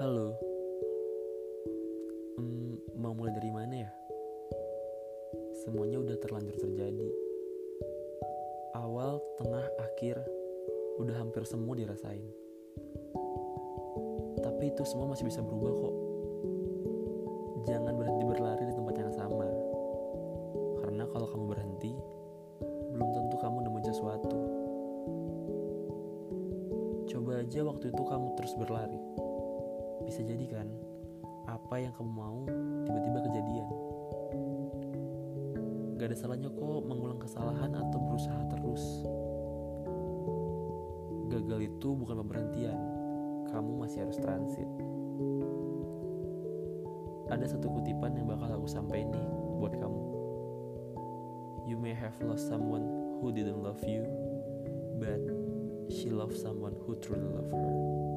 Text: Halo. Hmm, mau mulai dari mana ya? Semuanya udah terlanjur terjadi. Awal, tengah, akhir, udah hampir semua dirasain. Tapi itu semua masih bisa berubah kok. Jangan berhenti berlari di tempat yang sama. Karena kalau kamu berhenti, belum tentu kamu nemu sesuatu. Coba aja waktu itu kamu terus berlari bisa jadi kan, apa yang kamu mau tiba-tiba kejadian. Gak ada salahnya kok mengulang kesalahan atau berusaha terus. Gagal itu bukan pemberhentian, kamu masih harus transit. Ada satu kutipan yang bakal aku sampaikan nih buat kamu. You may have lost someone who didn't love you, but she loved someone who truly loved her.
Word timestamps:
Halo. 0.00 0.32
Hmm, 2.40 2.80
mau 2.96 3.12
mulai 3.12 3.36
dari 3.36 3.52
mana 3.52 3.84
ya? 3.84 3.92
Semuanya 5.60 6.00
udah 6.00 6.16
terlanjur 6.24 6.56
terjadi. 6.56 7.04
Awal, 8.80 9.20
tengah, 9.36 9.60
akhir, 9.76 10.16
udah 11.04 11.20
hampir 11.20 11.44
semua 11.44 11.76
dirasain. 11.76 12.24
Tapi 14.40 14.72
itu 14.72 14.88
semua 14.88 15.12
masih 15.12 15.28
bisa 15.28 15.44
berubah 15.44 15.68
kok. 15.68 15.94
Jangan 17.68 17.92
berhenti 17.92 18.24
berlari 18.24 18.72
di 18.72 18.72
tempat 18.72 18.96
yang 18.96 19.12
sama. 19.12 19.52
Karena 20.80 21.04
kalau 21.12 21.28
kamu 21.28 21.44
berhenti, 21.44 21.92
belum 22.96 23.08
tentu 23.12 23.36
kamu 23.36 23.68
nemu 23.68 23.80
sesuatu. 23.84 24.32
Coba 27.04 27.44
aja 27.44 27.60
waktu 27.68 27.92
itu 27.92 28.00
kamu 28.00 28.32
terus 28.40 28.56
berlari 28.56 29.28
bisa 30.10 30.26
jadi 30.26 30.42
kan, 30.50 30.66
apa 31.46 31.78
yang 31.78 31.94
kamu 31.94 32.10
mau 32.10 32.42
tiba-tiba 32.82 33.18
kejadian. 33.30 33.66
Gak 35.94 36.10
ada 36.10 36.16
salahnya 36.18 36.50
kok 36.50 36.82
mengulang 36.82 37.22
kesalahan 37.22 37.70
atau 37.78 37.98
berusaha 38.10 38.42
terus. 38.50 39.06
Gagal 41.30 41.62
itu 41.62 41.94
bukan 41.94 42.26
pemberhentian, 42.26 42.74
kamu 43.54 43.86
masih 43.86 44.02
harus 44.02 44.18
transit. 44.18 44.66
Ada 47.30 47.54
satu 47.54 47.70
kutipan 47.70 48.10
yang 48.18 48.34
bakal 48.34 48.50
aku 48.50 48.66
sampaikan 48.66 49.14
nih 49.14 49.30
buat 49.62 49.78
kamu. 49.78 50.04
You 51.70 51.78
may 51.78 51.94
have 51.94 52.18
lost 52.26 52.50
someone 52.50 52.82
who 53.22 53.30
didn't 53.30 53.62
love 53.62 53.78
you, 53.86 54.02
but 54.98 55.22
she 55.86 56.10
loved 56.10 56.34
someone 56.34 56.74
who 56.82 56.98
truly 56.98 57.30
loved 57.30 57.54
her. 57.54 58.09